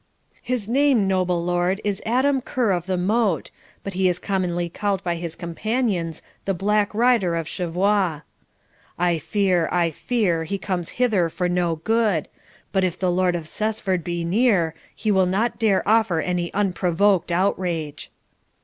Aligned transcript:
'His 0.41 0.67
name, 0.67 1.07
noble 1.07 1.45
lord, 1.45 1.79
is 1.83 2.01
Adam 2.07 2.41
Kerr 2.41 2.71
of 2.71 2.87
the 2.87 2.97
Moat, 2.97 3.51
but 3.83 3.93
he 3.93 4.09
is 4.09 4.17
commonly 4.17 4.67
called 4.67 5.03
by 5.03 5.15
his 5.15 5.35
companions 5.35 6.23
the 6.45 6.55
Black 6.55 6.91
Rider 6.95 7.35
of 7.35 7.45
Cheviot. 7.47 8.23
I 8.97 9.19
fear, 9.19 9.69
I 9.71 9.91
fear, 9.91 10.45
he 10.45 10.57
comes 10.57 10.89
hither 10.97 11.29
for 11.29 11.47
no 11.47 11.75
good; 11.75 12.27
but 12.71 12.83
if 12.83 12.97
the 12.97 13.11
Lord 13.11 13.35
of 13.35 13.45
Cessford 13.47 14.03
be 14.03 14.25
near, 14.25 14.73
he 14.95 15.11
will 15.11 15.27
not 15.27 15.59
dare 15.59 15.87
offer 15.87 16.19
any 16.19 16.51
unprovoked 16.51 17.31
outrage.' 17.31 18.09